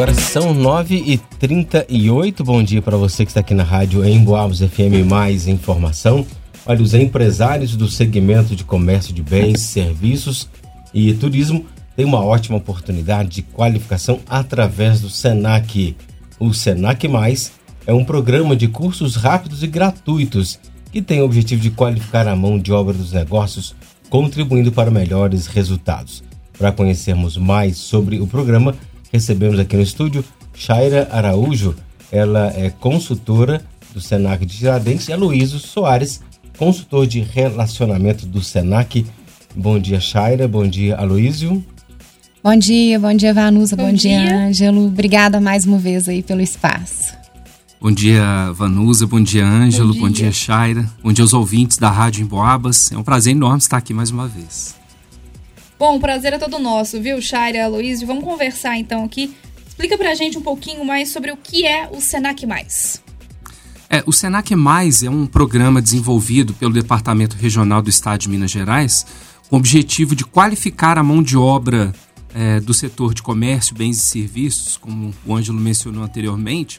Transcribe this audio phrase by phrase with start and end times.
[0.00, 2.42] agora são 9h38.
[2.42, 6.26] Bom dia para você que está aqui na rádio em Boabos FM Mais Informação.
[6.64, 10.48] Olha, os empresários do segmento de comércio de bens, serviços
[10.94, 15.94] e turismo têm uma ótima oportunidade de qualificação através do SENAC.
[16.38, 17.52] O SENAC Mais
[17.86, 20.58] é um programa de cursos rápidos e gratuitos
[20.90, 23.76] que tem o objetivo de qualificar a mão de obra dos negócios,
[24.08, 26.24] contribuindo para melhores resultados.
[26.56, 28.74] Para conhecermos mais sobre o programa,
[29.12, 30.24] recebemos aqui no estúdio
[30.54, 31.74] Shaira Araújo,
[32.12, 33.62] ela é consultora
[33.94, 36.20] do Senac de Tiradentes, e Aloysio Soares,
[36.58, 39.06] consultor de relacionamento do Senac.
[39.54, 40.46] Bom dia, Shaira.
[40.46, 41.64] Bom dia, Aloysio.
[42.42, 43.76] Bom dia, bom dia, Vanusa.
[43.76, 44.86] Bom, bom dia, dia, Ângelo.
[44.86, 47.14] Obrigada mais uma vez aí pelo espaço.
[47.80, 49.06] Bom dia, Vanusa.
[49.06, 49.88] Bom dia, Ângelo.
[49.88, 50.90] Bom dia, bom dia Shaira.
[51.02, 52.92] Bom dia aos ouvintes da Rádio Emboabas.
[52.92, 54.79] É um prazer enorme estar aqui mais uma vez.
[55.80, 58.06] Bom, o prazer é todo nosso, viu, Shaira, Aloysio?
[58.06, 59.34] Vamos conversar então aqui.
[59.66, 63.02] Explica pra gente um pouquinho mais sobre o que é o Senac Mais.
[63.88, 68.50] É, o Senac Mais é um programa desenvolvido pelo Departamento Regional do Estado de Minas
[68.50, 69.06] Gerais
[69.48, 71.94] com o objetivo de qualificar a mão de obra
[72.34, 76.78] é, do setor de comércio, bens e serviços, como o Ângelo mencionou anteriormente,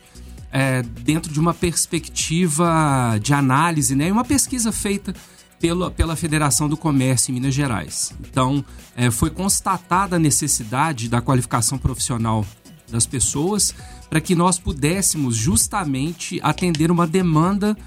[0.52, 5.13] é, dentro de uma perspectiva de análise, né, uma pesquisa feita
[5.59, 8.13] pela, pela Federação do Comércio em Minas Gerais.
[8.19, 12.45] Então, é, foi constatada a necessidade da qualificação profissional
[12.89, 13.73] das pessoas
[14.09, 17.77] para que nós pudéssemos justamente atender uma demanda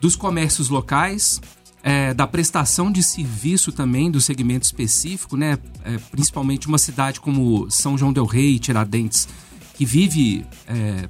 [0.00, 1.40] dos comércios locais,
[1.82, 5.58] é, da prestação de serviço também do segmento específico, né?
[5.84, 9.28] É, principalmente uma cidade como São João del Rei, Tiradentes,
[9.74, 11.06] que vive é,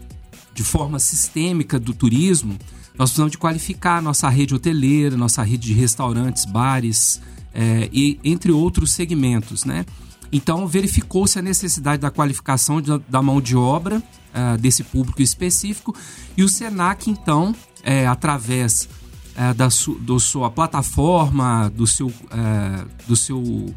[0.55, 2.57] de forma sistêmica do turismo,
[2.97, 7.21] nós precisamos de qualificar nossa rede hoteleira, nossa rede de restaurantes, bares
[7.53, 9.85] é, e entre outros segmentos, né?
[10.33, 14.03] Então verificou-se a necessidade da qualificação de, da mão de obra
[14.33, 15.95] é, desse público específico
[16.37, 18.89] e o Senac então, é, através
[19.37, 22.13] é, da su, do sua plataforma, do seu,
[23.07, 23.75] do seu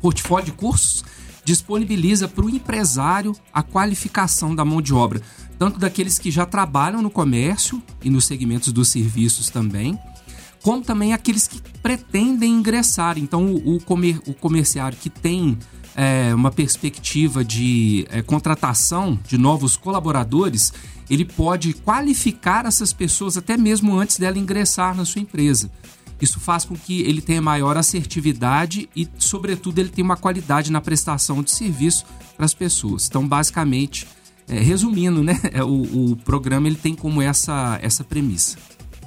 [0.00, 1.02] portfólio de cursos,
[1.50, 5.20] disponibiliza para o empresário a qualificação da mão de obra,
[5.58, 9.98] tanto daqueles que já trabalham no comércio e nos segmentos dos serviços também,
[10.62, 13.18] como também aqueles que pretendem ingressar.
[13.18, 15.58] Então, o, o, comer, o comerciário que tem
[15.96, 20.72] é, uma perspectiva de é, contratação de novos colaboradores,
[21.10, 25.68] ele pode qualificar essas pessoas até mesmo antes dela ingressar na sua empresa.
[26.20, 30.80] Isso faz com que ele tenha maior assertividade e, sobretudo, ele tenha uma qualidade na
[30.80, 32.04] prestação de serviço
[32.36, 33.06] para as pessoas.
[33.08, 34.06] Então, basicamente,
[34.48, 38.58] é, resumindo, né, é, o, o, programa ele tem como essa, essa premissa.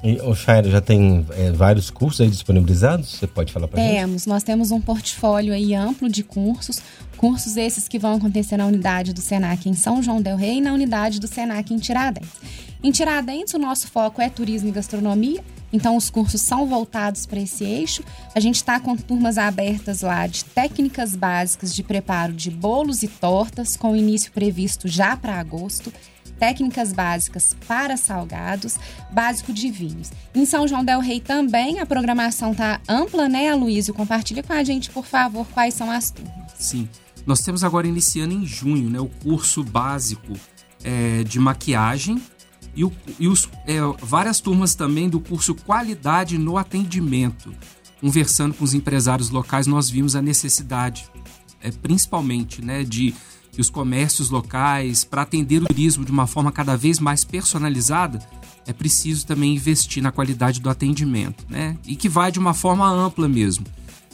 [0.03, 3.09] E o Shaira já tem é, vários cursos aí disponibilizados?
[3.11, 3.93] Você pode falar para gente?
[3.93, 6.81] Temos, nós temos um portfólio aí amplo de cursos,
[7.15, 10.61] cursos esses que vão acontecer na unidade do Senac em São João del Rei e
[10.61, 12.29] na unidade do Senac em Tiradentes.
[12.83, 17.39] Em Tiradentes, o nosso foco é turismo e gastronomia, então, os cursos são voltados para
[17.39, 18.03] esse eixo.
[18.35, 23.07] A gente está com turmas abertas lá de técnicas básicas de preparo de bolos e
[23.07, 25.91] tortas, com início previsto já para agosto.
[26.37, 28.77] Técnicas básicas para salgados,
[29.11, 30.11] básico de vinhos.
[30.35, 33.93] Em São João Del Rei também a programação está ampla, né, Aloysio?
[33.93, 36.51] Compartilha com a gente, por favor, quais são as turmas.
[36.59, 36.87] Sim.
[37.25, 40.33] Nós temos agora iniciando em junho né, o curso básico
[40.83, 42.21] é, de maquiagem
[42.75, 47.53] e, o, e os, é, várias turmas também do curso Qualidade no Atendimento.
[48.01, 51.07] Conversando com os empresários locais, nós vimos a necessidade,
[51.61, 53.13] é, principalmente, né, de
[53.53, 58.19] que os comércios locais, para atender o turismo de uma forma cada vez mais personalizada,
[58.65, 61.77] é preciso também investir na qualidade do atendimento, né?
[61.85, 63.65] E que vai de uma forma ampla mesmo.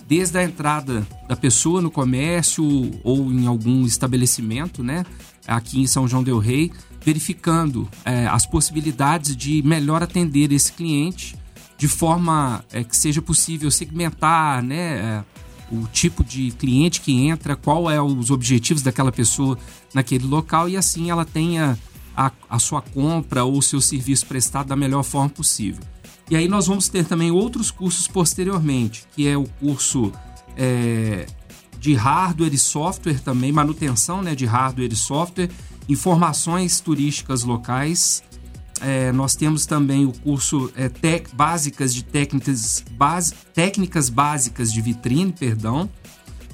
[0.07, 2.63] Desde a entrada da pessoa no comércio
[3.03, 5.05] ou em algum estabelecimento, né?
[5.47, 6.71] Aqui em São João Del Rei,
[7.09, 11.35] verificando é, as possibilidades de melhor atender esse cliente
[11.75, 15.23] de forma é, que seja possível segmentar né, é,
[15.71, 19.57] o tipo de cliente que entra, qual é os objetivos daquela pessoa
[19.91, 21.79] naquele local e assim ela tenha
[22.15, 25.81] a, a sua compra ou o seu serviço prestado da melhor forma possível.
[26.29, 30.11] E aí nós vamos ter também outros cursos posteriormente, que é o curso
[30.55, 31.25] é,
[31.79, 35.49] de hardware e software também, manutenção né, de hardware e software,
[35.89, 38.23] informações turísticas locais.
[38.79, 44.81] É, nós temos também o curso é, tec, básicas de técnicas, base, técnicas básicas de
[44.81, 45.89] vitrine, perdão,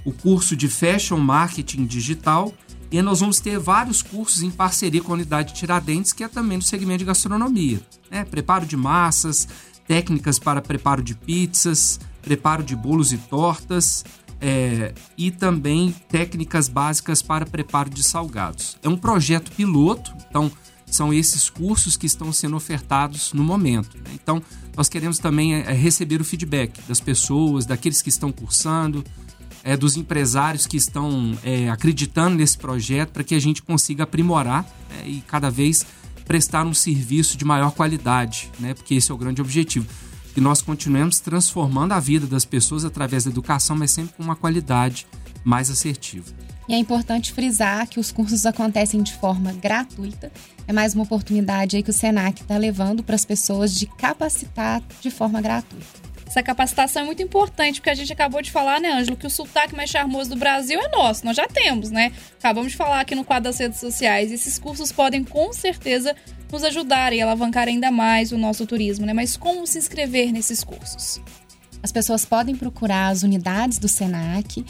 [0.03, 2.51] o curso de fashion marketing digital
[2.91, 6.57] e nós vamos ter vários cursos em parceria com a unidade Tiradentes, que é também
[6.57, 7.81] do segmento de gastronomia.
[8.09, 8.23] Né?
[8.23, 9.47] Preparo de massas,
[9.87, 14.03] técnicas para preparo de pizzas, preparo de bolos e tortas,
[14.41, 18.77] é, e também técnicas básicas para preparo de salgados.
[18.83, 20.51] É um projeto piloto, então
[20.85, 23.97] são esses cursos que estão sendo ofertados no momento.
[23.97, 24.11] Né?
[24.13, 24.41] Então,
[24.75, 29.03] nós queremos também é, receber o feedback das pessoas, daqueles que estão cursando,
[29.63, 34.65] é, dos empresários que estão é, acreditando nesse projeto para que a gente consiga aprimorar
[35.01, 35.85] é, e cada vez
[36.25, 38.73] prestar um serviço de maior qualidade, né?
[38.73, 39.87] porque esse é o grande objetivo.
[40.35, 44.35] Que nós continuemos transformando a vida das pessoas através da educação, mas sempre com uma
[44.35, 45.07] qualidade
[45.45, 46.33] mais assertiva.
[46.67, 50.29] E é importante frisar que os cursos acontecem de forma gratuita.
[50.67, 54.83] É mais uma oportunidade aí que o SENAC está levando para as pessoas de capacitar
[54.99, 56.05] de forma gratuita.
[56.27, 59.29] Essa capacitação é muito importante, porque a gente acabou de falar, né, Ângelo, que o
[59.29, 61.25] sotaque mais charmoso do Brasil é nosso.
[61.25, 62.11] Nós já temos, né?
[62.37, 64.33] Acabamos de falar aqui no quadro das redes sociais.
[64.33, 66.13] Esses cursos podem, com certeza,
[66.51, 69.13] nos ajudar e alavancar ainda mais o nosso turismo, né?
[69.13, 71.21] Mas como se inscrever nesses cursos?
[71.83, 74.65] As pessoas podem procurar as unidades do SENAC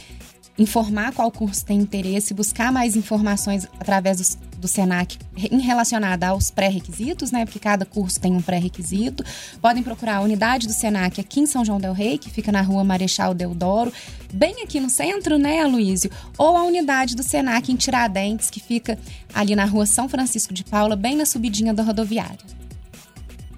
[0.58, 5.18] informar qual curso tem interesse, buscar mais informações através do, do Senac
[5.52, 7.46] em relacionada aos pré-requisitos, né?
[7.46, 9.24] Porque cada curso tem um pré-requisito.
[9.62, 12.62] Podem procurar a unidade do Senac aqui em São João del Rei, que fica na
[12.62, 13.92] rua Marechal Deodoro,
[14.34, 16.10] bem aqui no centro, né, Aloísio?
[16.38, 18.98] Ou a unidade do Senac em Tiradentes, que fica
[19.34, 22.56] ali na rua São Francisco de Paula, bem na subidinha da rodoviária.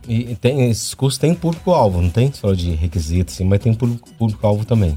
[0.08, 2.32] E tem, esses cursos têm público-alvo, não tem?
[2.32, 4.96] Falou de requisitos, mas tem público-alvo também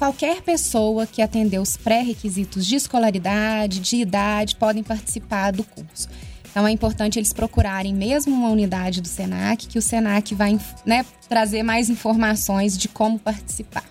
[0.00, 6.08] qualquer pessoa que atendeu os pré-requisitos de escolaridade, de idade, podem participar do curso.
[6.50, 11.04] Então é importante eles procurarem mesmo uma unidade do SENAC, que o SENAC vai né,
[11.28, 13.84] trazer mais informações de como participar.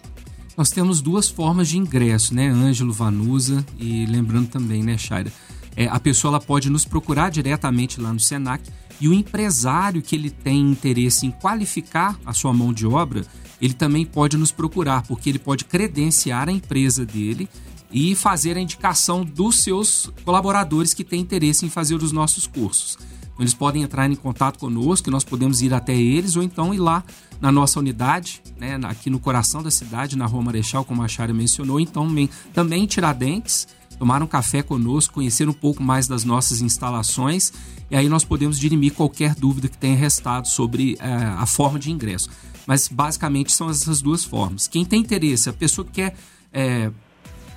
[0.58, 5.32] Nós temos duas formas de ingresso, né, Ângelo Vanusa e lembrando também, né, Shaira,
[5.76, 8.64] é, a pessoa ela pode nos procurar diretamente lá no SENAC
[9.00, 13.24] e o empresário que ele tem interesse em qualificar a sua mão de obra,
[13.62, 17.48] ele também pode nos procurar, porque ele pode credenciar a empresa dele
[17.92, 22.98] e fazer a indicação dos seus colaboradores que têm interesse em fazer os nossos cursos.
[23.22, 26.80] Então, eles podem entrar em contato conosco, nós podemos ir até eles ou então ir
[26.80, 27.04] lá
[27.40, 31.34] na nossa unidade, né, aqui no coração da cidade, na Rua Marechal, como a Chária
[31.34, 32.08] mencionou, então
[32.54, 33.66] também Tiradentes,
[33.98, 37.52] tomar um café conosco, conhecer um pouco mais das nossas instalações
[37.90, 41.92] e aí nós podemos dirimir qualquer dúvida que tenha restado sobre é, a forma de
[41.92, 42.30] ingresso.
[42.68, 44.68] Mas basicamente são essas duas formas.
[44.68, 46.16] Quem tem interesse, a pessoa que quer
[46.54, 46.92] é,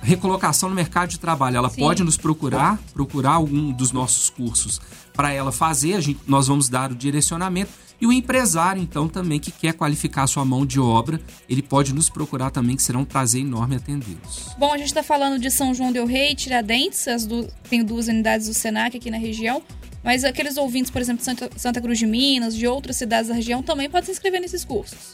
[0.01, 1.81] recolocação no mercado de trabalho, ela Sim.
[1.81, 4.81] pode nos procurar, procurar algum dos nossos cursos
[5.13, 7.71] para ela fazer, gente, nós vamos dar o direcionamento.
[8.03, 11.93] E o empresário, então, também que quer qualificar a sua mão de obra, ele pode
[11.93, 14.53] nos procurar também, que será um prazer enorme atendê-los.
[14.57, 17.25] Bom, a gente está falando de São João del Rei, Tiradentes, as
[17.69, 19.63] tem duas unidades do SENAC aqui na região.
[20.03, 23.35] Mas aqueles ouvintes, por exemplo, de Santa, Santa Cruz de Minas, de outras cidades da
[23.35, 25.13] região, também podem se inscrever nesses cursos.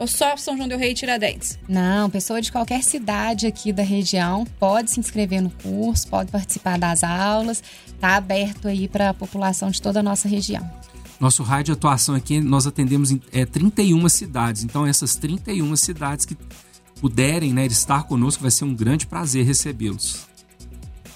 [0.00, 1.56] Ou só São João del Rei e Tiradentes?
[1.68, 6.80] Não, pessoa de qualquer cidade aqui da região pode se inscrever no curso, pode participar
[6.80, 10.68] das aulas, está aberto aí para a população de toda a nossa região.
[11.24, 14.62] Nosso raio de atuação aqui, nós atendemos em é, 31 cidades.
[14.62, 16.36] Então, essas 31 cidades que
[17.00, 20.26] puderem né, estar conosco, vai ser um grande prazer recebê-los.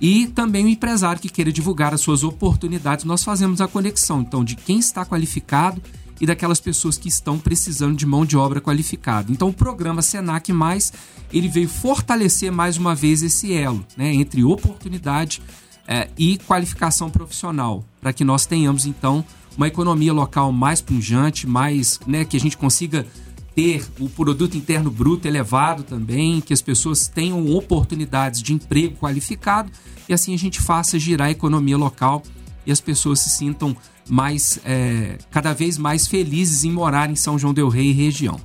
[0.00, 4.42] e também o empresário que queira divulgar as suas oportunidades, nós fazemos a conexão então
[4.42, 5.82] de quem está qualificado
[6.22, 9.32] e daquelas pessoas que estão precisando de mão de obra qualificada.
[9.32, 10.92] Então o programa Senac Mais
[11.32, 15.42] ele veio fortalecer mais uma vez esse elo né, entre oportunidade
[15.86, 19.24] é, e qualificação profissional, para que nós tenhamos então
[19.56, 23.04] uma economia local mais punjante, mais, né, que a gente consiga
[23.52, 29.72] ter o produto interno bruto elevado também, que as pessoas tenham oportunidades de emprego qualificado
[30.08, 32.22] e assim a gente faça girar a economia local
[32.66, 33.76] e as pessoas se sintam
[34.08, 38.40] mais é, cada vez mais felizes em morar em São João del Rei e região.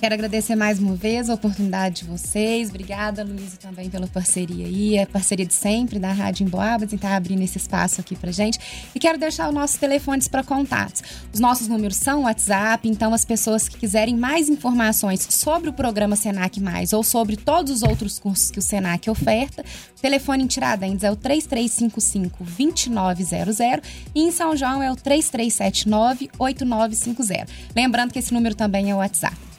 [0.00, 2.70] Quero agradecer mais uma vez a oportunidade de vocês.
[2.70, 4.96] Obrigada, Luísa, também pela parceria aí.
[4.96, 8.32] É parceria de sempre da Rádio Emboabas, em estar tá abrindo esse espaço aqui pra
[8.32, 8.58] gente.
[8.94, 11.02] E quero deixar os nossos telefones para contatos.
[11.34, 16.16] Os nossos números são WhatsApp, então as pessoas que quiserem mais informações sobre o programa
[16.16, 19.62] Senac Mais ou sobre todos os outros cursos que o Senac oferta,
[19.98, 23.82] o telefone em Tiradentes é o 3355-2900
[24.14, 27.46] e em São João é o 3379-8950.
[27.76, 29.49] Lembrando que esse número também é o WhatsApp.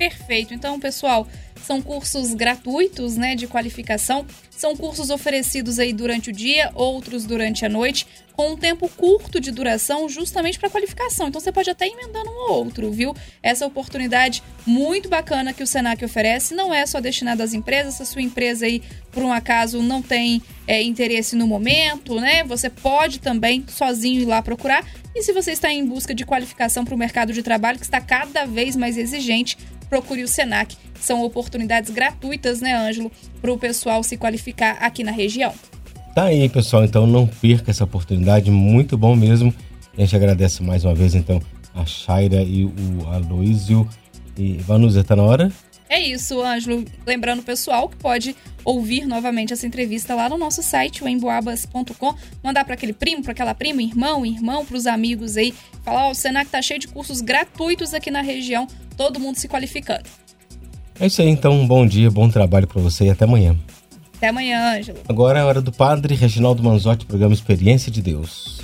[0.00, 0.54] Perfeito.
[0.54, 1.28] Então, pessoal,
[1.62, 4.24] são cursos gratuitos, né, de qualificação.
[4.48, 9.38] São cursos oferecidos aí durante o dia, outros durante a noite, com um tempo curto
[9.38, 11.28] de duração, justamente para qualificação.
[11.28, 13.14] Então você pode até ir emendando um ou outro, viu?
[13.42, 17.96] Essa oportunidade muito bacana que o Senac oferece não é só destinada às empresas.
[17.96, 22.42] Se a sua empresa aí, por um acaso, não tem é, interesse no momento, né?
[22.44, 24.82] Você pode também sozinho ir lá procurar.
[25.14, 28.00] E se você está em busca de qualificação para o mercado de trabalho, que está
[28.00, 29.58] cada vez mais exigente,
[29.90, 30.76] procure o SENAC.
[30.98, 33.10] São oportunidades gratuitas, né, Ângelo,
[33.42, 35.52] para o pessoal se qualificar aqui na região.
[36.14, 36.84] Tá aí, pessoal.
[36.84, 39.52] Então não perca essa oportunidade, muito bom mesmo.
[39.96, 41.42] A gente agradece mais uma vez, então,
[41.74, 43.88] a Shaira e o Aloísio.
[44.36, 45.52] E Vanusa, tá na hora?
[45.88, 46.84] É isso, Ângelo.
[47.04, 52.14] Lembrando o pessoal que pode ouvir novamente essa entrevista lá no nosso site, o emboabas.com.
[52.44, 55.52] Mandar para aquele primo, para aquela prima, irmão, irmão, para os amigos aí.
[55.82, 58.68] Falar: Ó, oh, o Senac tá cheio de cursos gratuitos aqui na região,
[59.00, 60.04] todo mundo se qualificando.
[61.00, 61.58] É isso aí, então.
[61.58, 63.56] Um bom dia, bom trabalho para você e até amanhã.
[64.18, 64.98] Até amanhã, Ângelo.
[65.08, 68.60] Agora é a hora do Padre Reginaldo Manzotti, programa Experiência de Deus.